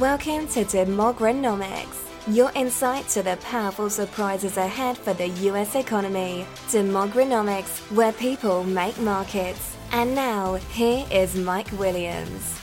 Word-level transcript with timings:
Welcome 0.00 0.48
to 0.48 0.64
Demogranomics, 0.64 2.08
your 2.26 2.50
insight 2.54 3.08
to 3.08 3.22
the 3.22 3.36
powerful 3.42 3.90
surprises 3.90 4.56
ahead 4.56 4.96
for 4.96 5.12
the 5.12 5.28
US 5.28 5.74
economy. 5.74 6.46
Demogranomics, 6.68 7.78
where 7.94 8.12
people 8.12 8.64
make 8.64 8.98
markets. 9.00 9.76
And 9.90 10.14
now, 10.14 10.54
here 10.54 11.04
is 11.12 11.36
Mike 11.36 11.70
Williams. 11.72 12.58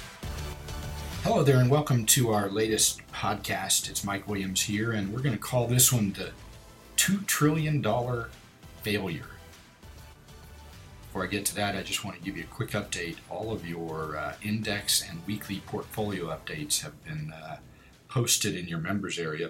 Hello 1.22 1.44
there, 1.44 1.60
and 1.60 1.70
welcome 1.70 2.04
to 2.08 2.32
our 2.32 2.50
latest 2.50 3.00
podcast. 3.14 3.92
It's 3.92 4.04
Mike 4.04 4.28
Williams 4.28 4.64
here, 4.64 4.94
and 4.94 5.14
we're 5.14 5.22
going 5.22 5.36
to 5.36 5.40
call 5.40 5.68
this 5.68 5.94
one 5.94 6.14
the 6.14 6.32
$2 6.98 7.28
trillion 7.28 7.86
failure. 8.82 9.28
Before 11.10 11.24
I 11.24 11.28
get 11.28 11.44
to 11.48 11.56
that, 11.56 11.76
I 11.76 11.82
just 11.82 12.06
want 12.06 12.18
to 12.18 12.24
give 12.24 12.38
you 12.38 12.44
a 12.44 12.56
quick 12.56 12.70
update. 12.70 13.16
All 13.32 13.52
of 13.52 13.68
your 13.68 14.16
uh, 14.16 14.36
index 14.44 15.02
and 15.02 15.26
weekly 15.26 15.60
portfolio 15.66 16.28
updates 16.28 16.82
have 16.82 17.04
been 17.04 17.34
uh, 17.34 17.58
posted 18.08 18.56
in 18.56 18.68
your 18.68 18.78
members 18.78 19.18
area. 19.18 19.50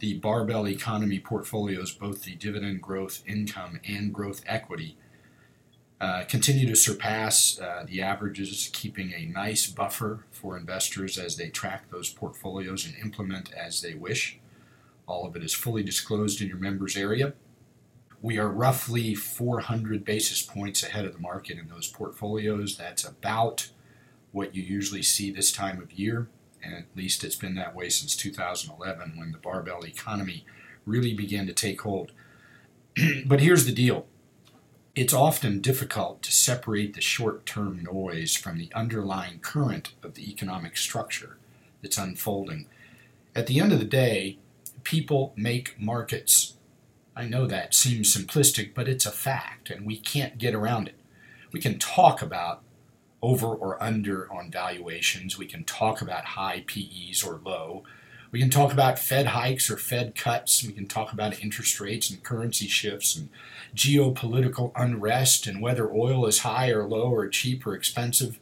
The 0.00 0.18
barbell 0.18 0.68
economy 0.68 1.18
portfolios, 1.18 1.92
both 1.92 2.24
the 2.24 2.34
dividend 2.34 2.82
growth 2.82 3.22
income 3.26 3.80
and 3.88 4.12
growth 4.12 4.42
equity, 4.46 4.98
uh, 5.98 6.24
continue 6.28 6.66
to 6.66 6.76
surpass 6.76 7.58
uh, 7.58 7.86
the 7.88 8.02
averages, 8.02 8.68
keeping 8.74 9.14
a 9.14 9.24
nice 9.24 9.66
buffer 9.66 10.26
for 10.30 10.58
investors 10.58 11.16
as 11.16 11.38
they 11.38 11.48
track 11.48 11.90
those 11.90 12.10
portfolios 12.10 12.84
and 12.84 12.94
implement 13.02 13.50
as 13.54 13.80
they 13.80 13.94
wish. 13.94 14.38
All 15.06 15.24
of 15.26 15.36
it 15.36 15.42
is 15.42 15.54
fully 15.54 15.82
disclosed 15.82 16.42
in 16.42 16.48
your 16.48 16.58
members 16.58 16.98
area. 16.98 17.32
We 18.26 18.38
are 18.38 18.48
roughly 18.48 19.14
400 19.14 20.04
basis 20.04 20.42
points 20.42 20.82
ahead 20.82 21.04
of 21.04 21.12
the 21.12 21.20
market 21.20 21.58
in 21.58 21.68
those 21.68 21.86
portfolios. 21.86 22.76
That's 22.76 23.04
about 23.04 23.68
what 24.32 24.52
you 24.52 24.64
usually 24.64 25.04
see 25.04 25.30
this 25.30 25.52
time 25.52 25.80
of 25.80 25.92
year, 25.92 26.26
and 26.60 26.74
at 26.74 26.86
least 26.96 27.22
it's 27.22 27.36
been 27.36 27.54
that 27.54 27.76
way 27.76 27.88
since 27.88 28.16
2011 28.16 29.16
when 29.16 29.30
the 29.30 29.38
barbell 29.38 29.86
economy 29.86 30.44
really 30.84 31.14
began 31.14 31.46
to 31.46 31.52
take 31.52 31.82
hold. 31.82 32.10
but 33.26 33.38
here's 33.38 33.64
the 33.64 33.70
deal 33.70 34.06
it's 34.96 35.14
often 35.14 35.60
difficult 35.60 36.20
to 36.22 36.32
separate 36.32 36.94
the 36.94 37.00
short 37.00 37.46
term 37.46 37.84
noise 37.84 38.34
from 38.34 38.58
the 38.58 38.72
underlying 38.74 39.38
current 39.38 39.92
of 40.02 40.14
the 40.14 40.28
economic 40.28 40.76
structure 40.76 41.36
that's 41.80 41.96
unfolding. 41.96 42.66
At 43.36 43.46
the 43.46 43.60
end 43.60 43.72
of 43.72 43.78
the 43.78 43.84
day, 43.84 44.38
people 44.82 45.32
make 45.36 45.80
markets 45.80 46.55
I 47.16 47.24
know 47.24 47.46
that 47.46 47.74
seems 47.74 48.14
simplistic, 48.14 48.74
but 48.74 48.88
it's 48.88 49.06
a 49.06 49.10
fact, 49.10 49.70
and 49.70 49.86
we 49.86 49.96
can't 49.96 50.36
get 50.36 50.54
around 50.54 50.88
it. 50.88 50.96
We 51.50 51.60
can 51.60 51.78
talk 51.78 52.20
about 52.20 52.62
over 53.22 53.46
or 53.46 53.82
under 53.82 54.30
on 54.30 54.50
valuations. 54.50 55.38
We 55.38 55.46
can 55.46 55.64
talk 55.64 56.02
about 56.02 56.26
high 56.26 56.64
PEs 56.66 57.24
or 57.24 57.40
low. 57.42 57.84
We 58.30 58.38
can 58.38 58.50
talk 58.50 58.70
about 58.70 58.98
Fed 58.98 59.28
hikes 59.28 59.70
or 59.70 59.78
Fed 59.78 60.14
cuts. 60.14 60.62
We 60.62 60.74
can 60.74 60.86
talk 60.86 61.10
about 61.10 61.42
interest 61.42 61.80
rates 61.80 62.10
and 62.10 62.22
currency 62.22 62.66
shifts 62.66 63.16
and 63.16 63.30
geopolitical 63.74 64.72
unrest 64.76 65.46
and 65.46 65.62
whether 65.62 65.90
oil 65.90 66.26
is 66.26 66.40
high 66.40 66.68
or 66.68 66.86
low 66.86 67.10
or 67.10 67.28
cheap 67.28 67.66
or 67.66 67.74
expensive. 67.74 68.38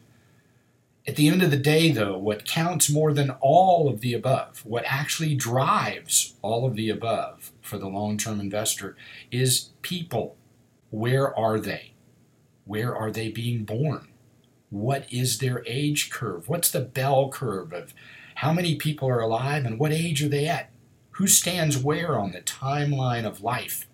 At 1.06 1.16
the 1.16 1.28
end 1.28 1.42
of 1.42 1.50
the 1.50 1.58
day, 1.58 1.90
though, 1.90 2.16
what 2.16 2.46
counts 2.46 2.88
more 2.88 3.12
than 3.12 3.30
all 3.42 3.88
of 3.88 4.00
the 4.00 4.14
above, 4.14 4.64
what 4.64 4.84
actually 4.86 5.34
drives 5.34 6.34
all 6.40 6.64
of 6.64 6.76
the 6.76 6.88
above 6.88 7.52
for 7.60 7.76
the 7.76 7.88
long 7.88 8.16
term 8.16 8.40
investor, 8.40 8.96
is 9.30 9.70
people. 9.82 10.36
Where 10.88 11.36
are 11.38 11.60
they? 11.60 11.92
Where 12.64 12.96
are 12.96 13.10
they 13.10 13.28
being 13.28 13.64
born? 13.64 14.08
What 14.70 15.06
is 15.12 15.38
their 15.38 15.62
age 15.66 16.08
curve? 16.08 16.48
What's 16.48 16.70
the 16.70 16.80
bell 16.80 17.28
curve 17.28 17.74
of 17.74 17.92
how 18.36 18.54
many 18.54 18.74
people 18.74 19.08
are 19.08 19.20
alive 19.20 19.66
and 19.66 19.78
what 19.78 19.92
age 19.92 20.22
are 20.22 20.28
they 20.28 20.48
at? 20.48 20.70
Who 21.12 21.26
stands 21.26 21.76
where 21.76 22.18
on 22.18 22.32
the 22.32 22.40
timeline 22.40 23.26
of 23.26 23.42
life? 23.42 23.86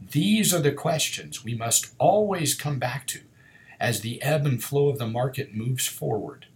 These 0.00 0.54
are 0.54 0.60
the 0.60 0.72
questions 0.72 1.44
we 1.44 1.54
must 1.54 1.94
always 1.98 2.54
come 2.54 2.78
back 2.78 3.06
to 3.08 3.20
as 3.78 4.00
the 4.00 4.22
ebb 4.22 4.46
and 4.46 4.62
flow 4.62 4.88
of 4.88 4.98
the 4.98 5.06
market 5.06 5.54
moves 5.54 5.86
forward. 5.86 6.46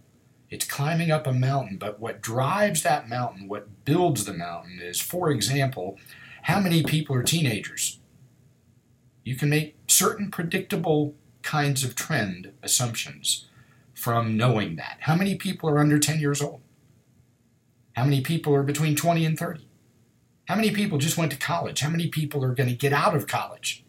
It's 0.49 0.65
climbing 0.65 1.11
up 1.11 1.25
a 1.25 1.33
mountain, 1.33 1.77
but 1.77 1.99
what 1.99 2.21
drives 2.21 2.83
that 2.83 3.07
mountain, 3.07 3.47
what 3.47 3.85
builds 3.85 4.25
the 4.25 4.33
mountain, 4.33 4.79
is, 4.81 4.99
for 4.99 5.29
example, 5.31 5.97
how 6.43 6.59
many 6.59 6.83
people 6.83 7.15
are 7.15 7.23
teenagers. 7.23 7.99
You 9.23 9.35
can 9.35 9.49
make 9.49 9.77
certain 9.87 10.29
predictable 10.29 11.15
kinds 11.41 11.83
of 11.83 11.95
trend 11.95 12.51
assumptions 12.61 13.47
from 13.93 14.35
knowing 14.35 14.75
that. 14.75 14.97
How 15.01 15.15
many 15.15 15.35
people 15.35 15.69
are 15.69 15.79
under 15.79 15.99
10 15.99 16.19
years 16.19 16.41
old? 16.41 16.61
How 17.93 18.03
many 18.03 18.21
people 18.21 18.53
are 18.55 18.63
between 18.63 18.95
20 18.95 19.25
and 19.25 19.37
30? 19.37 19.67
How 20.47 20.55
many 20.55 20.71
people 20.71 20.97
just 20.97 21.17
went 21.17 21.31
to 21.31 21.37
college? 21.37 21.81
How 21.81 21.89
many 21.89 22.07
people 22.07 22.43
are 22.43 22.53
going 22.53 22.69
to 22.69 22.75
get 22.75 22.93
out 22.93 23.15
of 23.15 23.27
college? 23.27 23.85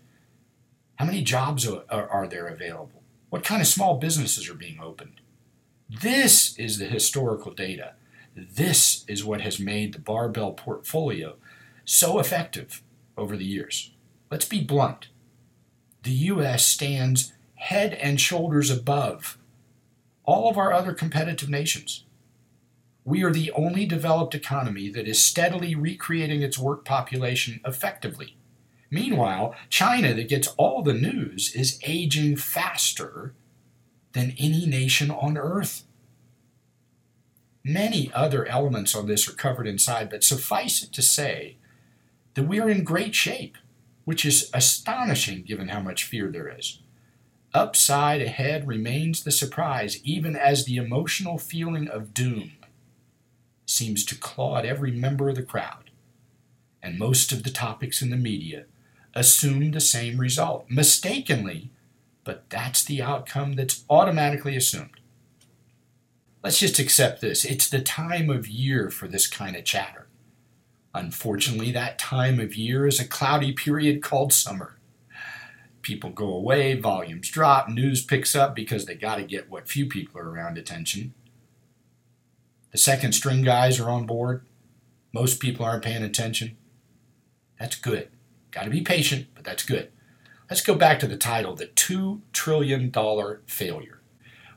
How 0.96 1.06
many 1.06 1.22
jobs 1.22 1.66
are, 1.66 1.82
are, 1.88 2.08
are 2.08 2.26
there 2.28 2.46
available? 2.46 3.01
What 3.32 3.44
kind 3.44 3.62
of 3.62 3.66
small 3.66 3.96
businesses 3.96 4.50
are 4.50 4.54
being 4.54 4.78
opened? 4.78 5.22
This 5.88 6.54
is 6.58 6.76
the 6.76 6.84
historical 6.84 7.50
data. 7.50 7.94
This 8.36 9.06
is 9.08 9.24
what 9.24 9.40
has 9.40 9.58
made 9.58 9.94
the 9.94 9.98
barbell 9.98 10.52
portfolio 10.52 11.36
so 11.86 12.18
effective 12.18 12.82
over 13.16 13.34
the 13.34 13.46
years. 13.46 13.94
Let's 14.30 14.44
be 14.44 14.62
blunt. 14.62 15.08
The 16.02 16.10
U.S. 16.10 16.66
stands 16.66 17.32
head 17.54 17.94
and 17.94 18.20
shoulders 18.20 18.68
above 18.68 19.38
all 20.24 20.50
of 20.50 20.58
our 20.58 20.70
other 20.70 20.92
competitive 20.92 21.48
nations. 21.48 22.04
We 23.02 23.22
are 23.22 23.32
the 23.32 23.50
only 23.52 23.86
developed 23.86 24.34
economy 24.34 24.90
that 24.90 25.08
is 25.08 25.24
steadily 25.24 25.74
recreating 25.74 26.42
its 26.42 26.58
work 26.58 26.84
population 26.84 27.62
effectively. 27.64 28.36
Meanwhile, 28.92 29.54
China, 29.70 30.12
that 30.12 30.28
gets 30.28 30.48
all 30.58 30.82
the 30.82 30.92
news, 30.92 31.54
is 31.54 31.80
aging 31.82 32.36
faster 32.36 33.32
than 34.12 34.34
any 34.38 34.66
nation 34.66 35.10
on 35.10 35.38
earth. 35.38 35.84
Many 37.64 38.12
other 38.12 38.44
elements 38.44 38.94
on 38.94 39.06
this 39.06 39.26
are 39.26 39.32
covered 39.32 39.66
inside, 39.66 40.10
but 40.10 40.22
suffice 40.22 40.82
it 40.82 40.92
to 40.92 41.00
say 41.00 41.56
that 42.34 42.46
we 42.46 42.60
are 42.60 42.68
in 42.68 42.84
great 42.84 43.14
shape, 43.14 43.56
which 44.04 44.26
is 44.26 44.50
astonishing 44.52 45.42
given 45.44 45.68
how 45.68 45.80
much 45.80 46.04
fear 46.04 46.30
there 46.30 46.54
is. 46.54 46.80
Upside 47.54 48.20
ahead 48.20 48.68
remains 48.68 49.24
the 49.24 49.32
surprise, 49.32 50.04
even 50.04 50.36
as 50.36 50.66
the 50.66 50.76
emotional 50.76 51.38
feeling 51.38 51.88
of 51.88 52.12
doom 52.12 52.52
seems 53.64 54.04
to 54.04 54.18
claw 54.18 54.58
at 54.58 54.66
every 54.66 54.90
member 54.90 55.30
of 55.30 55.36
the 55.36 55.42
crowd. 55.42 55.90
And 56.82 56.98
most 56.98 57.32
of 57.32 57.42
the 57.42 57.50
topics 57.50 58.02
in 58.02 58.10
the 58.10 58.16
media 58.16 58.66
assume 59.14 59.70
the 59.70 59.80
same 59.80 60.18
result, 60.18 60.66
mistakenly, 60.68 61.70
but 62.24 62.48
that's 62.48 62.84
the 62.84 63.02
outcome 63.02 63.54
that's 63.54 63.84
automatically 63.90 64.56
assumed. 64.56 65.00
Let's 66.42 66.58
just 66.58 66.78
accept 66.78 67.20
this. 67.20 67.44
It's 67.44 67.68
the 67.68 67.80
time 67.80 68.28
of 68.28 68.48
year 68.48 68.90
for 68.90 69.06
this 69.06 69.26
kind 69.26 69.54
of 69.54 69.64
chatter. 69.64 70.08
Unfortunately, 70.94 71.70
that 71.72 71.98
time 71.98 72.40
of 72.40 72.54
year 72.54 72.86
is 72.86 73.00
a 73.00 73.06
cloudy 73.06 73.52
period 73.52 74.02
called 74.02 74.32
summer. 74.32 74.76
People 75.80 76.10
go 76.10 76.32
away, 76.32 76.74
volumes 76.78 77.28
drop, 77.28 77.68
news 77.68 78.04
picks 78.04 78.36
up 78.36 78.54
because 78.54 78.86
they 78.86 78.94
got 78.94 79.16
to 79.16 79.24
get 79.24 79.50
what 79.50 79.68
few 79.68 79.86
people 79.86 80.20
are 80.20 80.30
around 80.30 80.58
attention. 80.58 81.14
The 82.72 82.78
second 82.78 83.12
string 83.12 83.42
guys 83.42 83.78
are 83.80 83.90
on 83.90 84.06
board. 84.06 84.44
Most 85.12 85.40
people 85.40 85.64
aren't 85.64 85.84
paying 85.84 86.02
attention. 86.02 86.56
That's 87.58 87.76
good. 87.76 88.08
Got 88.52 88.64
to 88.64 88.70
be 88.70 88.82
patient, 88.82 89.28
but 89.34 89.44
that's 89.44 89.64
good. 89.64 89.90
Let's 90.48 90.60
go 90.60 90.74
back 90.74 91.00
to 91.00 91.06
the 91.06 91.16
title 91.16 91.56
The 91.56 91.68
$2 91.68 92.20
Trillion 92.34 92.92
Failure. 93.46 94.00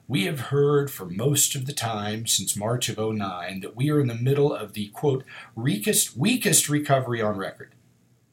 We 0.06 0.26
have 0.26 0.40
heard 0.52 0.92
for 0.92 1.06
most 1.06 1.56
of 1.56 1.66
the 1.66 1.74
time 1.74 2.28
since 2.28 2.58
March 2.58 2.90
of 2.90 2.98
09 2.98 3.62
that 3.62 3.76
we 3.76 3.90
are 3.90 4.02
in 4.02 4.08
the 4.08 4.14
middle 4.14 4.54
of 4.54 4.74
the 4.74 4.90
quote, 4.90 5.24
weakest, 5.56 6.18
weakest 6.18 6.68
recovery 6.68 7.22
on 7.22 7.38
record. 7.38 7.74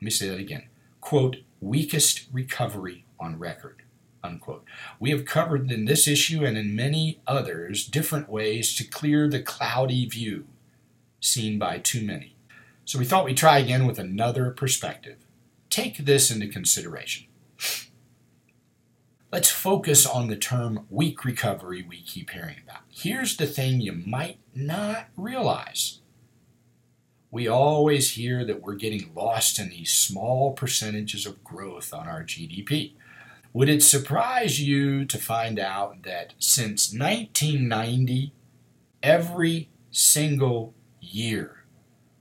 Let 0.01 0.05
me 0.05 0.11
say 0.11 0.29
that 0.29 0.41
again. 0.41 0.65
Quote, 1.01 1.37
weakest 1.61 2.27
recovery 2.33 3.05
on 3.21 3.39
record. 3.39 3.83
Unquote. 4.25 4.65
We 4.99 5.11
have 5.11 5.25
covered 5.25 5.71
in 5.71 5.85
this 5.85 6.09
issue 6.09 6.45
and 6.45 6.59
in 6.59 6.75
many 6.75 7.21
others 7.27 7.87
different 7.87 8.29
ways 8.29 8.75
to 8.75 8.85
clear 8.85 9.29
the 9.29 9.41
cloudy 9.41 10.07
view 10.07 10.47
seen 11.21 11.57
by 11.57 11.79
too 11.79 12.05
many. 12.05 12.35
So 12.85 12.99
we 12.99 13.05
thought 13.05 13.25
we'd 13.25 13.37
try 13.37 13.59
again 13.59 13.87
with 13.87 14.01
another 14.01 14.51
perspective. 14.51 15.22
Take 15.73 16.05
this 16.05 16.31
into 16.31 16.49
consideration. 16.49 17.29
Let's 19.33 19.51
focus 19.51 20.05
on 20.05 20.29
the 20.29 20.37
term 20.37 20.85
weak 20.91 21.25
recovery 21.25 21.83
we 21.83 22.03
keep 22.03 22.29
hearing 22.29 22.57
about. 22.63 22.83
Here's 22.91 23.39
the 23.39 23.47
thing 23.47 23.81
you 23.81 23.95
might 23.95 24.37
not 24.55 25.07
realize. 25.17 26.01
We 27.31 27.49
always 27.49 28.11
hear 28.11 28.45
that 28.45 28.61
we're 28.61 28.75
getting 28.75 29.13
lost 29.15 29.59
in 29.59 29.71
these 29.71 29.91
small 29.95 30.53
percentages 30.53 31.25
of 31.25 31.43
growth 31.43 31.95
on 31.95 32.07
our 32.07 32.23
GDP. 32.23 32.93
Would 33.55 33.71
it 33.71 33.83
surprise 33.83 34.61
you 34.61 35.07
to 35.07 35.17
find 35.17 35.59
out 35.59 36.03
that 36.03 36.35
since 36.39 36.93
1990, 36.93 38.35
every 39.03 39.71
single 39.91 40.75
year, 41.01 41.65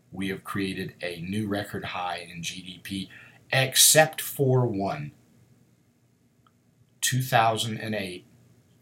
we 0.09 0.29
have 0.29 0.45
created 0.45 0.93
a 1.01 1.19
new 1.19 1.49
record 1.49 1.83
high 1.83 2.25
in 2.33 2.41
GDP, 2.41 3.09
except 3.51 4.21
for 4.21 4.65
one 4.65 5.11
2008. 7.01 8.25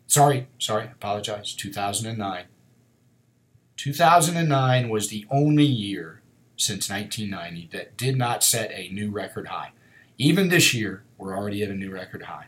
Sorry, 0.07 0.47
sorry, 0.57 0.85
apologize, 0.85 1.53
2009. 1.53 2.45
2009 3.75 4.89
was 4.89 5.07
the 5.07 5.25
only 5.31 5.63
year 5.65 6.21
since 6.57 6.89
1990 6.89 7.69
that 7.71 7.95
did 7.95 8.17
not 8.17 8.43
set 8.43 8.71
a 8.71 8.89
new 8.89 9.09
record 9.09 9.47
high. 9.47 9.71
Even 10.17 10.49
this 10.49 10.73
year, 10.73 11.03
we're 11.17 11.35
already 11.35 11.63
at 11.63 11.69
a 11.69 11.75
new 11.75 11.91
record 11.91 12.23
high. 12.23 12.47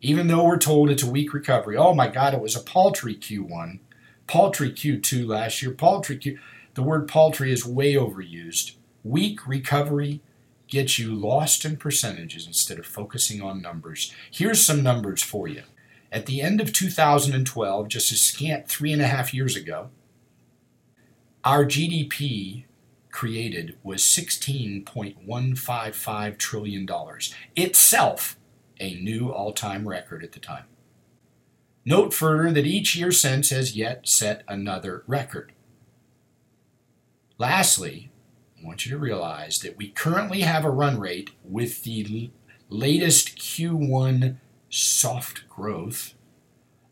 Even 0.00 0.26
though 0.26 0.44
we're 0.44 0.58
told 0.58 0.90
it's 0.90 1.02
a 1.02 1.10
weak 1.10 1.32
recovery, 1.32 1.76
oh 1.76 1.94
my 1.94 2.08
God, 2.08 2.34
it 2.34 2.40
was 2.40 2.56
a 2.56 2.60
paltry 2.60 3.14
Q1, 3.14 3.78
paltry 4.26 4.72
Q2 4.72 5.26
last 5.26 5.62
year, 5.62 5.70
paltry 5.70 6.16
Q. 6.16 6.38
The 6.74 6.82
word 6.82 7.08
paltry 7.08 7.52
is 7.52 7.64
way 7.64 7.94
overused. 7.94 8.72
Weak 9.04 9.46
recovery 9.46 10.20
gets 10.68 10.98
you 10.98 11.14
lost 11.14 11.64
in 11.64 11.76
percentages 11.76 12.46
instead 12.46 12.78
of 12.78 12.86
focusing 12.86 13.42
on 13.42 13.62
numbers. 13.62 14.12
Here's 14.30 14.64
some 14.64 14.82
numbers 14.82 15.22
for 15.22 15.48
you. 15.48 15.62
At 16.10 16.24
the 16.26 16.40
end 16.40 16.60
of 16.60 16.72
2012, 16.72 17.88
just 17.88 18.12
a 18.12 18.16
scant 18.16 18.68
three 18.68 18.92
and 18.92 19.02
a 19.02 19.06
half 19.06 19.34
years 19.34 19.56
ago, 19.56 19.90
our 21.44 21.64
GDP 21.64 22.64
created 23.10 23.76
was 23.82 24.02
$16.155 24.02 26.38
trillion, 26.38 26.88
itself 27.54 28.38
a 28.78 28.94
new 28.94 29.30
all 29.30 29.52
time 29.52 29.88
record 29.88 30.22
at 30.22 30.32
the 30.32 30.40
time. 30.40 30.64
Note 31.84 32.12
further 32.12 32.52
that 32.52 32.66
each 32.66 32.96
year 32.96 33.12
since 33.12 33.50
has 33.50 33.76
yet 33.76 34.08
set 34.08 34.42
another 34.48 35.04
record. 35.06 35.52
Lastly, 37.38 38.10
I 38.58 38.66
want 38.66 38.86
you 38.86 38.92
to 38.92 38.98
realize 38.98 39.60
that 39.60 39.76
we 39.76 39.88
currently 39.88 40.40
have 40.40 40.64
a 40.64 40.70
run 40.70 40.98
rate 40.98 41.30
with 41.44 41.82
the 41.84 42.30
latest 42.68 43.36
Q1 43.38 44.36
soft 44.70 45.48
growth 45.48 46.14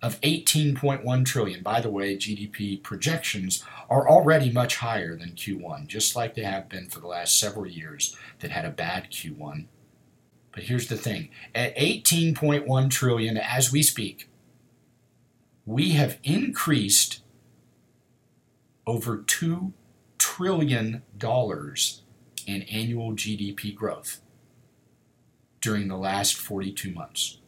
of 0.03 0.21
18.1 0.21 1.25
trillion. 1.25 1.63
By 1.63 1.81
the 1.81 1.91
way, 1.91 2.15
GDP 2.17 2.83
projections 2.83 3.65
are 3.89 4.09
already 4.09 4.53
much 4.53 4.77
higher 4.77 5.17
than 5.17 5.31
Q1, 5.31 5.87
just 5.87 6.15
like 6.15 6.35
they 6.35 6.43
have 6.43 6.69
been 6.69 6.89
for 6.89 7.01
the 7.01 7.07
last 7.07 7.41
several 7.41 7.67
years 7.67 8.15
that 8.41 8.51
had 8.51 8.67
a 8.67 8.71
bad 8.71 9.11
Q1. 9.11 9.65
But 10.53 10.65
here's 10.65 10.89
the 10.89 10.97
thing, 10.97 11.31
at 11.55 11.75
18.1 11.77 12.91
trillion 12.91 13.39
as 13.39 13.73
we 13.73 13.83
speak, 13.83 14.29
we 15.67 15.93
have 15.93 16.19
increased 16.23 17.23
over 18.87 19.17
2 19.17 19.73
trillion 20.37 21.01
dollars 21.17 22.03
in 22.45 22.63
annual 22.63 23.13
GDP 23.13 23.73
growth 23.73 24.21
during 25.61 25.87
the 25.87 25.97
last 25.97 26.35
42 26.35 26.91
months. 26.91 27.39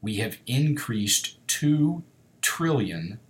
We 0.00 0.16
have 0.16 0.38
increased 0.46 1.46
$2 1.48 2.02
trillion, 2.40 3.20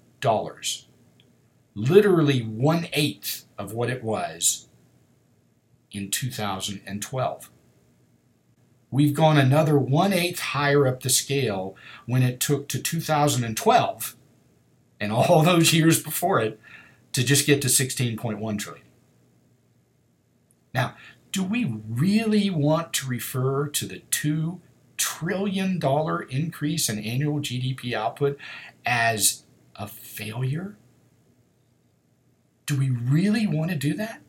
literally 1.75 2.41
one 2.43 2.87
eighth 2.93 3.47
of 3.59 3.73
what 3.73 3.91
it 3.91 4.05
was 4.05 4.69
in 5.91 6.09
2012. 6.09 7.51
We've 8.93 9.15
gone 9.15 9.37
another 9.37 9.79
one 9.79 10.13
eighth 10.13 10.39
higher 10.39 10.87
up 10.87 11.03
the 11.03 11.11
scale 11.11 11.75
when 12.07 12.23
it 12.23 12.39
took 12.39 12.69
to 12.69 12.81
2012 12.81 14.17
and 15.01 15.13
all 15.13 15.43
those 15.43 15.73
years 15.73 16.01
before 16.01 16.39
it 16.39 16.61
to 17.15 17.25
just 17.25 17.47
get 17.47 17.61
to 17.63 17.69
16.1 17.69 18.59
trillion. 18.61 18.85
Now, 20.75 20.95
do 21.31 21.43
we 21.43 21.65
really 21.89 22.51
want 22.51 22.93
to 22.95 23.09
refer 23.09 23.69
to 23.69 23.87
the 23.87 24.03
$2 24.11 24.61
trillion 24.97 25.81
increase 26.31 26.89
in 26.89 26.99
annual 26.99 27.41
GDP 27.41 27.95
output 27.95 28.39
as 28.85 29.45
a 29.77 29.87
failure? 29.87 30.77
Do 32.67 32.79
we 32.79 32.91
really 32.91 33.47
want 33.47 33.71
to 33.71 33.77
do 33.77 33.95
that? 33.95 34.21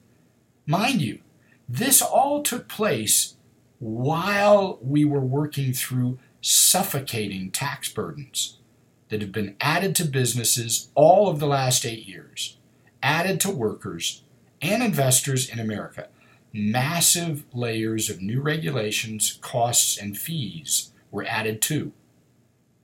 Mind 0.65 1.01
you, 1.01 1.19
this 1.67 2.01
all 2.01 2.41
took 2.41 2.67
place 2.67 3.35
while 3.79 4.79
we 4.81 5.03
were 5.03 5.19
working 5.19 5.73
through 5.73 6.19
suffocating 6.41 7.51
tax 7.51 7.89
burdens 7.89 8.59
that 9.09 9.21
have 9.21 9.31
been 9.31 9.55
added 9.61 9.95
to 9.95 10.05
businesses 10.05 10.89
all 10.95 11.29
of 11.29 11.39
the 11.39 11.47
last 11.47 11.85
eight 11.85 12.07
years, 12.07 12.57
added 13.01 13.39
to 13.41 13.51
workers 13.51 14.23
and 14.61 14.81
investors 14.81 15.49
in 15.49 15.59
America 15.59 16.07
massive 16.53 17.43
layers 17.51 18.09
of 18.09 18.21
new 18.21 18.39
regulations, 18.39 19.39
costs, 19.41 19.97
and 19.97 20.17
fees 20.17 20.91
were 21.11 21.25
added 21.25 21.61
too. 21.61 21.91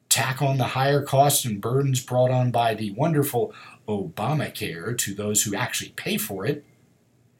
Tack 0.10 0.42
on 0.42 0.58
the 0.58 0.70
higher 0.70 1.04
costs 1.04 1.46
and 1.46 1.62
burdens 1.62 2.04
brought 2.04 2.32
on 2.32 2.50
by 2.50 2.74
the 2.74 2.92
wonderful 2.92 3.54
Obamacare 3.88 4.98
to 4.98 5.14
those 5.14 5.44
who 5.44 5.56
actually 5.56 5.92
pay 5.92 6.18
for 6.18 6.46
it, 6.46 6.66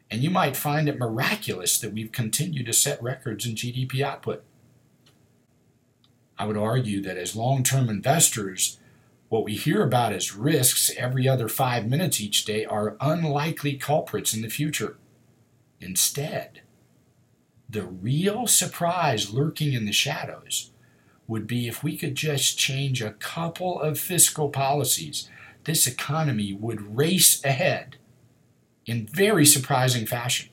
and 0.08 0.22
you 0.22 0.30
might 0.30 0.56
find 0.56 0.88
it 0.88 0.98
miraculous 0.98 1.78
that 1.80 1.92
we've 1.92 2.12
continued 2.12 2.66
to 2.66 2.72
set 2.72 3.02
records 3.02 3.44
in 3.44 3.54
GDP 3.56 4.00
output. 4.02 4.44
I 6.38 6.46
would 6.46 6.56
argue 6.56 7.02
that 7.02 7.16
as 7.16 7.36
long 7.36 7.62
term 7.64 7.88
investors, 7.88 8.78
what 9.28 9.44
we 9.44 9.54
hear 9.54 9.82
about 9.82 10.12
as 10.12 10.34
risks 10.34 10.90
every 10.96 11.28
other 11.28 11.48
five 11.48 11.86
minutes 11.86 12.20
each 12.20 12.44
day 12.44 12.64
are 12.64 12.96
unlikely 13.00 13.74
culprits 13.74 14.32
in 14.32 14.42
the 14.42 14.48
future. 14.48 14.96
Instead, 15.80 16.60
the 17.68 17.82
real 17.82 18.46
surprise 18.46 19.32
lurking 19.32 19.72
in 19.72 19.86
the 19.86 19.92
shadows 19.92 20.70
would 21.26 21.46
be 21.46 21.68
if 21.68 21.82
we 21.82 21.96
could 21.96 22.14
just 22.14 22.58
change 22.58 23.00
a 23.00 23.12
couple 23.12 23.80
of 23.80 23.98
fiscal 23.98 24.48
policies, 24.48 25.28
this 25.64 25.86
economy 25.86 26.52
would 26.52 26.96
race 26.96 27.44
ahead 27.44 27.96
in 28.86 29.06
very 29.06 29.46
surprising 29.46 30.04
fashion. 30.04 30.48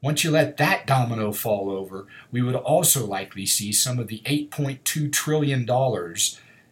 Once 0.00 0.22
you 0.22 0.30
let 0.30 0.58
that 0.58 0.86
domino 0.86 1.32
fall 1.32 1.70
over, 1.70 2.06
we 2.30 2.42
would 2.42 2.54
also 2.54 3.06
likely 3.06 3.46
see 3.46 3.72
some 3.72 3.98
of 3.98 4.06
the 4.06 4.20
$8.2 4.26 5.10
trillion 5.10 5.66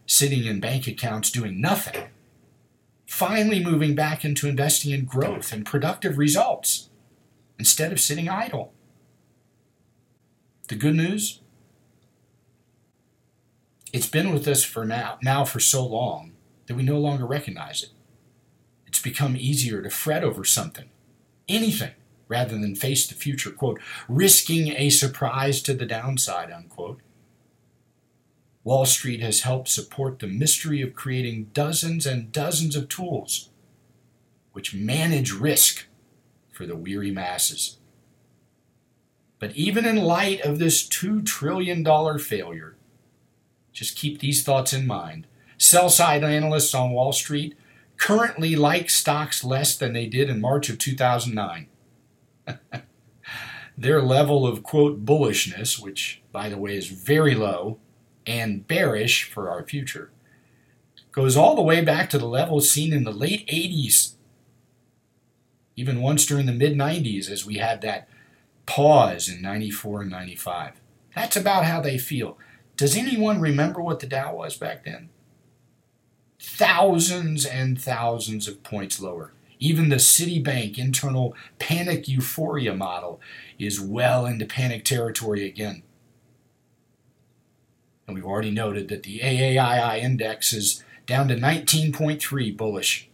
sitting 0.06 0.44
in 0.44 0.60
bank 0.60 0.86
accounts 0.86 1.30
doing 1.30 1.60
nothing 1.60 2.08
finally 3.12 3.62
moving 3.62 3.94
back 3.94 4.24
into 4.24 4.48
investing 4.48 4.90
in 4.90 5.04
growth 5.04 5.52
and 5.52 5.66
productive 5.66 6.16
results 6.16 6.88
instead 7.62 7.92
of 7.92 8.00
sitting 8.00 8.28
idle. 8.28 8.72
The 10.66 10.74
good 10.74 10.96
news 10.96 11.38
it's 13.92 14.08
been 14.08 14.32
with 14.32 14.48
us 14.48 14.64
for 14.64 14.84
now, 14.84 15.18
now 15.22 15.44
for 15.44 15.60
so 15.60 15.86
long 15.86 16.32
that 16.66 16.74
we 16.74 16.82
no 16.82 16.98
longer 16.98 17.24
recognize 17.24 17.84
it. 17.84 17.90
It's 18.84 19.00
become 19.00 19.36
easier 19.36 19.80
to 19.80 19.90
fret 19.90 20.24
over 20.24 20.44
something, 20.44 20.90
anything, 21.46 21.92
rather 22.26 22.58
than 22.58 22.74
face 22.74 23.06
the 23.06 23.14
future, 23.14 23.52
quote, 23.52 23.80
risking 24.08 24.72
a 24.72 24.90
surprise 24.90 25.62
to 25.62 25.72
the 25.72 25.86
downside, 25.86 26.50
unquote. 26.50 26.98
Wall 28.64 28.86
Street 28.86 29.20
has 29.20 29.42
helped 29.42 29.68
support 29.68 30.18
the 30.18 30.26
mystery 30.26 30.82
of 30.82 30.96
creating 30.96 31.50
dozens 31.52 32.06
and 32.06 32.32
dozens 32.32 32.74
of 32.74 32.88
tools 32.88 33.50
which 34.50 34.74
manage 34.74 35.30
risk 35.30 35.86
for 36.52 36.66
the 36.66 36.76
weary 36.76 37.10
masses. 37.10 37.78
But 39.40 39.56
even 39.56 39.84
in 39.84 39.96
light 39.96 40.42
of 40.42 40.60
this 40.60 40.86
$2 40.86 41.26
trillion 41.26 41.84
failure, 42.18 42.76
just 43.72 43.96
keep 43.96 44.20
these 44.20 44.44
thoughts 44.44 44.72
in 44.72 44.86
mind. 44.86 45.26
Sell 45.58 45.88
side 45.88 46.22
analysts 46.22 46.74
on 46.74 46.92
Wall 46.92 47.12
Street 47.12 47.56
currently 47.96 48.54
like 48.54 48.90
stocks 48.90 49.42
less 49.42 49.76
than 49.76 49.92
they 49.92 50.06
did 50.06 50.30
in 50.30 50.40
March 50.40 50.68
of 50.68 50.78
2009. 50.78 51.66
Their 53.78 54.02
level 54.02 54.46
of, 54.46 54.62
quote, 54.62 55.04
bullishness, 55.04 55.80
which, 55.80 56.22
by 56.30 56.48
the 56.48 56.58
way, 56.58 56.76
is 56.76 56.88
very 56.88 57.34
low, 57.34 57.78
and 58.26 58.66
bearish 58.66 59.24
for 59.24 59.50
our 59.50 59.64
future, 59.64 60.10
goes 61.10 61.36
all 61.36 61.56
the 61.56 61.62
way 61.62 61.80
back 61.80 62.10
to 62.10 62.18
the 62.18 62.26
levels 62.26 62.70
seen 62.70 62.92
in 62.92 63.04
the 63.04 63.12
late 63.12 63.46
80s 63.48 64.14
even 65.76 66.00
once 66.00 66.26
during 66.26 66.46
the 66.46 66.52
mid 66.52 66.76
90s 66.76 67.30
as 67.30 67.46
we 67.46 67.56
had 67.56 67.80
that 67.80 68.08
pause 68.66 69.28
in 69.28 69.42
94 69.42 70.02
and 70.02 70.10
95. 70.10 70.80
That's 71.14 71.36
about 71.36 71.64
how 71.64 71.80
they 71.80 71.98
feel. 71.98 72.38
Does 72.76 72.96
anyone 72.96 73.40
remember 73.40 73.82
what 73.82 74.00
the 74.00 74.06
Dow 74.06 74.36
was 74.36 74.56
back 74.56 74.84
then? 74.84 75.10
Thousands 76.40 77.44
and 77.46 77.80
thousands 77.80 78.48
of 78.48 78.62
points 78.62 79.00
lower. 79.00 79.32
Even 79.58 79.88
the 79.88 79.96
Citibank 79.96 80.76
internal 80.76 81.36
panic 81.58 82.08
euphoria 82.08 82.74
model 82.74 83.20
is 83.58 83.80
well 83.80 84.26
into 84.26 84.44
panic 84.44 84.84
territory 84.84 85.46
again. 85.46 85.82
And 88.06 88.16
we've 88.16 88.26
already 88.26 88.50
noted 88.50 88.88
that 88.88 89.04
the 89.04 89.20
AAII 89.20 90.02
index 90.02 90.52
is 90.52 90.82
down 91.06 91.28
to 91.28 91.36
19.3 91.36 92.56
bullish 92.56 93.08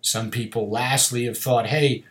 Some 0.00 0.30
people, 0.30 0.70
lastly, 0.70 1.24
have 1.24 1.38
thought, 1.38 1.66
hey, 1.66 2.04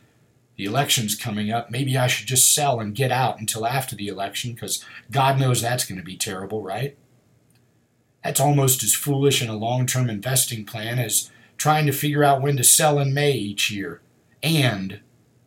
the 0.55 0.65
election's 0.65 1.15
coming 1.15 1.51
up. 1.51 1.72
Maybe 1.72 1.98
I 1.98 2.08
should 2.08 2.27
just 2.27 2.53
sell 2.53 2.79
and 2.79 2.93
get 2.93 3.12
out 3.12 3.39
until 3.39 3.65
after 3.65 3.96
the 3.96 4.08
election 4.08 4.53
because 4.53 4.84
God 5.10 5.39
knows 5.39 5.62
that's 5.62 5.86
going 5.86 5.98
to 6.00 6.03
be 6.03 6.17
terrible, 6.17 6.62
right? 6.62 6.98
That's 8.24 8.41
almost 8.41 8.84
as 8.84 8.93
foolish 8.93 9.41
in 9.41 9.50
a 9.50 9.55
long 9.55 9.86
term 9.86 10.10
investing 10.10 10.65
plan 10.65 11.00
as 11.00 11.31
trying 11.58 11.86
to 11.86 11.91
figure 11.91 12.24
out 12.24 12.41
when 12.41 12.58
to 12.58 12.63
sell 12.63 13.00
in 13.00 13.13
May 13.13 13.31
each 13.31 13.72
year 13.72 14.01
and 14.43 15.00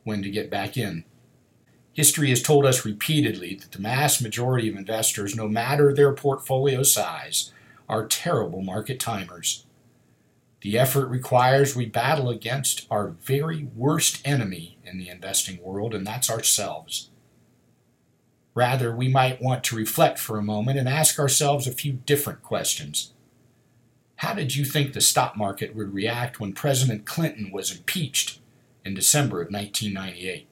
when 0.05 0.23
to 0.23 0.31
get 0.31 0.51
back 0.51 0.77
in. 0.77 1.05
History 1.93 2.31
has 2.31 2.43
told 2.43 2.65
us 2.65 2.87
repeatedly 2.87 3.55
that 3.57 3.73
the 3.73 3.79
mass 3.79 4.21
majority 4.21 4.69
of 4.69 4.77
investors, 4.77 5.37
no 5.37 5.47
matter 5.47 5.93
their 5.93 6.13
portfolio 6.15 6.83
size, 6.83 7.53
are 7.89 8.07
terrible 8.07 8.63
market 8.63 8.99
timers. 8.99 9.67
The 10.63 10.79
effort 10.79 11.07
requires 11.09 11.75
we 11.75 11.87
battle 11.87 12.31
against 12.31 12.87
our 12.89 13.09
very 13.09 13.65
worst 13.75 14.21
enemy 14.25 14.79
in 14.85 14.99
the 14.99 15.09
investing 15.09 15.61
world, 15.61 15.93
and 15.93 16.07
that's 16.07 16.31
ourselves. 16.31 17.11
Rather, 18.55 18.95
we 18.95 19.09
might 19.09 19.43
want 19.43 19.65
to 19.65 19.77
reflect 19.77 20.21
for 20.21 20.39
a 20.39 20.43
moment 20.43 20.79
and 20.79 20.89
ask 20.89 21.19
ourselves 21.19 21.67
a 21.67 21.73
few 21.73 21.95
different 21.95 22.43
questions. 22.43 23.13
How 24.17 24.35
did 24.35 24.55
you 24.55 24.65
think 24.65 24.93
the 24.93 25.01
stock 25.01 25.37
market 25.37 25.75
would 25.75 25.93
react 25.93 26.39
when 26.39 26.53
President 26.53 27.07
Clinton 27.07 27.51
was 27.51 27.77
impeached 27.77 28.39
in 28.85 28.95
December 28.95 29.43
of 29.43 29.51
1998? 29.51 30.47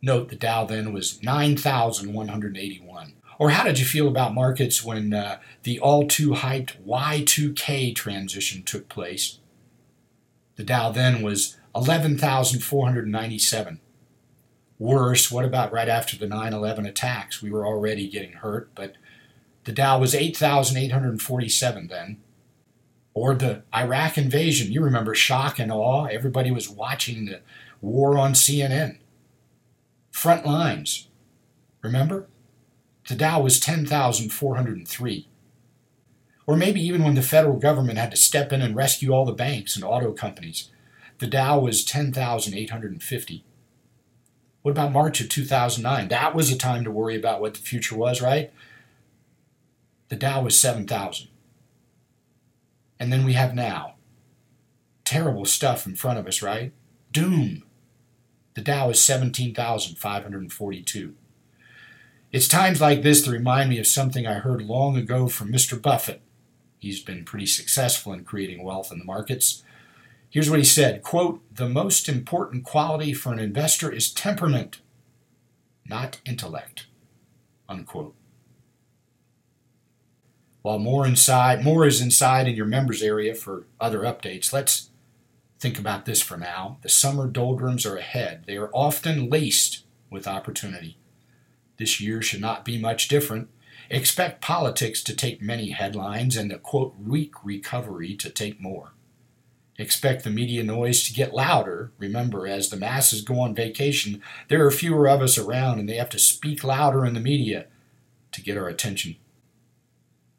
Note 0.00 0.30
the 0.30 0.36
Dow 0.36 0.64
then 0.64 0.94
was 0.94 1.22
9,181. 1.22 3.12
Or 3.38 3.50
how 3.50 3.64
did 3.64 3.78
you 3.78 3.84
feel 3.84 4.08
about 4.08 4.34
markets 4.34 4.84
when 4.84 5.14
uh, 5.14 5.38
the 5.62 5.78
all 5.78 6.08
too 6.08 6.30
hyped 6.30 6.84
Y2K 6.84 7.94
transition 7.94 8.64
took 8.64 8.88
place? 8.88 9.38
The 10.56 10.64
Dow 10.64 10.90
then 10.90 11.22
was 11.22 11.56
11,497. 11.74 13.80
Worse, 14.80 15.30
what 15.30 15.44
about 15.44 15.72
right 15.72 15.88
after 15.88 16.16
the 16.16 16.26
9 16.26 16.52
11 16.52 16.86
attacks? 16.86 17.40
We 17.40 17.52
were 17.52 17.64
already 17.64 18.08
getting 18.08 18.32
hurt, 18.32 18.70
but 18.74 18.94
the 19.64 19.72
Dow 19.72 20.00
was 20.00 20.14
8,847 20.14 21.88
then. 21.88 22.20
Or 23.14 23.34
the 23.34 23.62
Iraq 23.74 24.18
invasion. 24.18 24.72
You 24.72 24.82
remember 24.82 25.14
shock 25.14 25.58
and 25.58 25.72
awe? 25.72 26.06
Everybody 26.06 26.50
was 26.50 26.68
watching 26.68 27.26
the 27.26 27.40
war 27.80 28.18
on 28.18 28.32
CNN. 28.32 28.98
Front 30.10 30.46
lines. 30.46 31.08
Remember? 31.82 32.26
The 33.08 33.16
Dow 33.16 33.40
was 33.40 33.58
10,403. 33.58 35.28
Or 36.46 36.56
maybe 36.56 36.80
even 36.82 37.02
when 37.02 37.14
the 37.14 37.22
federal 37.22 37.56
government 37.56 37.98
had 37.98 38.10
to 38.10 38.18
step 38.18 38.52
in 38.52 38.60
and 38.60 38.76
rescue 38.76 39.12
all 39.12 39.24
the 39.24 39.32
banks 39.32 39.74
and 39.74 39.84
auto 39.84 40.12
companies, 40.12 40.70
the 41.18 41.26
Dow 41.26 41.58
was 41.58 41.86
10,850. 41.86 43.44
What 44.60 44.72
about 44.72 44.92
March 44.92 45.22
of 45.22 45.30
2009? 45.30 46.08
That 46.08 46.34
was 46.34 46.52
a 46.52 46.58
time 46.58 46.84
to 46.84 46.90
worry 46.90 47.16
about 47.16 47.40
what 47.40 47.54
the 47.54 47.60
future 47.60 47.96
was, 47.96 48.20
right? 48.20 48.52
The 50.10 50.16
Dow 50.16 50.42
was 50.42 50.60
7,000. 50.60 51.28
And 53.00 53.10
then 53.10 53.24
we 53.24 53.32
have 53.32 53.54
now. 53.54 53.94
Terrible 55.04 55.46
stuff 55.46 55.86
in 55.86 55.96
front 55.96 56.18
of 56.18 56.26
us, 56.26 56.42
right? 56.42 56.74
Doom. 57.10 57.62
The 58.54 58.60
Dow 58.60 58.90
is 58.90 59.00
17,542. 59.00 61.14
It's 62.30 62.48
times 62.48 62.80
like 62.80 63.02
this 63.02 63.22
that 63.22 63.30
remind 63.30 63.70
me 63.70 63.78
of 63.78 63.86
something 63.86 64.26
I 64.26 64.34
heard 64.34 64.60
long 64.60 64.98
ago 64.98 65.28
from 65.28 65.50
Mr. 65.50 65.80
Buffett. 65.80 66.20
He's 66.78 67.00
been 67.00 67.24
pretty 67.24 67.46
successful 67.46 68.12
in 68.12 68.24
creating 68.24 68.62
wealth 68.62 68.92
in 68.92 68.98
the 68.98 69.04
markets. 69.04 69.62
Here's 70.28 70.50
what 70.50 70.58
he 70.58 70.64
said 70.64 71.02
quote, 71.02 71.40
The 71.54 71.68
most 71.68 72.06
important 72.06 72.64
quality 72.64 73.14
for 73.14 73.32
an 73.32 73.38
investor 73.38 73.90
is 73.90 74.12
temperament, 74.12 74.80
not 75.86 76.20
intellect. 76.26 76.86
Unquote. 77.66 78.14
While 80.60 80.78
more 80.78 81.06
inside, 81.06 81.64
more 81.64 81.86
is 81.86 82.02
inside 82.02 82.46
in 82.46 82.56
your 82.56 82.66
members 82.66 83.02
area 83.02 83.34
for 83.34 83.64
other 83.80 84.00
updates, 84.00 84.52
let's 84.52 84.90
think 85.58 85.78
about 85.78 86.04
this 86.04 86.20
for 86.20 86.36
now. 86.36 86.78
The 86.82 86.90
summer 86.90 87.26
doldrums 87.26 87.86
are 87.86 87.96
ahead. 87.96 88.44
They 88.46 88.58
are 88.58 88.70
often 88.74 89.30
laced 89.30 89.84
with 90.10 90.28
opportunity. 90.28 90.97
This 91.78 92.00
year 92.00 92.20
should 92.22 92.40
not 92.40 92.64
be 92.64 92.78
much 92.78 93.08
different. 93.08 93.48
Expect 93.90 94.42
politics 94.42 95.02
to 95.04 95.16
take 95.16 95.40
many 95.40 95.70
headlines 95.70 96.36
and 96.36 96.50
the 96.50 96.58
quote 96.58 96.94
weak 96.98 97.32
recovery 97.42 98.14
to 98.16 98.28
take 98.28 98.60
more. 98.60 98.92
Expect 99.78 100.24
the 100.24 100.30
media 100.30 100.64
noise 100.64 101.04
to 101.04 101.14
get 101.14 101.32
louder. 101.32 101.92
Remember, 101.98 102.48
as 102.48 102.68
the 102.68 102.76
masses 102.76 103.22
go 103.22 103.38
on 103.38 103.54
vacation, 103.54 104.20
there 104.48 104.66
are 104.66 104.72
fewer 104.72 105.08
of 105.08 105.22
us 105.22 105.38
around 105.38 105.78
and 105.78 105.88
they 105.88 105.94
have 105.94 106.10
to 106.10 106.18
speak 106.18 106.64
louder 106.64 107.06
in 107.06 107.14
the 107.14 107.20
media 107.20 107.66
to 108.32 108.42
get 108.42 108.58
our 108.58 108.68
attention. 108.68 109.16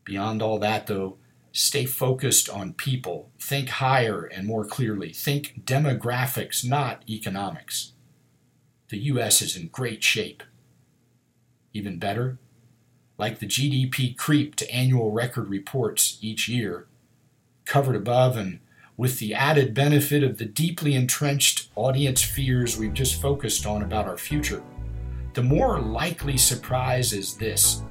Beyond 0.04 0.42
all 0.42 0.60
that, 0.60 0.88
though, 0.88 1.18
stay 1.54 1.86
focused 1.86 2.50
on 2.50 2.74
people. 2.74 3.32
Think 3.40 3.70
higher 3.70 4.26
and 4.26 4.46
more 4.46 4.66
clearly. 4.66 5.14
Think 5.14 5.62
demographics, 5.66 6.66
not 6.66 7.04
economics. 7.10 7.94
The 8.90 8.98
U.S. 8.98 9.42
is 9.42 9.56
in 9.56 9.68
great 9.68 10.04
shape. 10.04 10.44
Even 11.74 12.00
better, 12.00 12.38
like 13.18 13.40
the 13.40 13.46
GDP 13.46 14.18
creep 14.18 14.56
to 14.56 14.72
annual 14.72 15.12
record 15.12 15.50
reports 15.50 16.18
each 16.22 16.48
year, 16.48 16.88
covered 17.66 17.96
above 17.96 18.38
and 18.38 18.60
with 18.98 19.20
the 19.20 19.34
added 19.34 19.74
benefit 19.74 20.24
of 20.24 20.38
the 20.38 20.46
deeply 20.46 20.94
entrenched 20.94 21.70
audience 21.76 22.22
fears 22.22 22.78
we've 22.78 22.94
just 22.94 23.22
focused 23.22 23.66
on 23.66 23.82
about 23.82 24.08
our 24.08 24.18
future, 24.18 24.62
the 25.36 25.44
more 25.44 25.80
likely 25.80 26.38
surprise 26.38 27.14
is 27.14 27.36
this. 27.36 27.82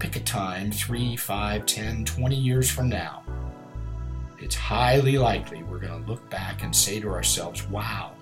Pick 0.00 0.16
a 0.16 0.20
time, 0.20 0.72
3, 0.72 1.16
5, 1.16 1.66
10, 1.66 2.04
20 2.04 2.34
years 2.34 2.68
from 2.68 2.88
now. 2.88 3.22
It's 4.40 4.56
highly 4.56 5.18
likely 5.18 5.62
we're 5.62 5.78
going 5.78 6.02
to 6.02 6.10
look 6.10 6.28
back 6.30 6.64
and 6.64 6.74
say 6.74 6.98
to 6.98 7.10
ourselves, 7.10 7.68
wow, 7.68 8.13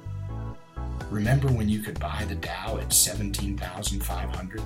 Remember 1.11 1.49
when 1.49 1.69
you 1.69 1.81
could 1.81 1.99
buy 2.01 2.25
the 2.29 2.35
Dow 2.35 2.79
at 2.79 2.93
17,500? 2.93 4.63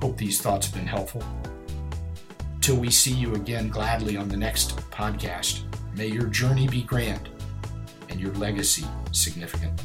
Hope 0.00 0.16
these 0.16 0.40
thoughts 0.40 0.66
have 0.66 0.74
been 0.74 0.86
helpful. 0.86 1.22
Till 2.60 2.76
we 2.76 2.90
see 2.90 3.12
you 3.12 3.34
again 3.34 3.68
gladly 3.68 4.16
on 4.16 4.28
the 4.28 4.36
next 4.36 4.76
podcast, 4.90 5.62
may 5.96 6.06
your 6.06 6.26
journey 6.26 6.66
be 6.66 6.82
grand 6.82 7.28
and 8.08 8.20
your 8.20 8.32
legacy 8.34 8.84
significant. 9.12 9.80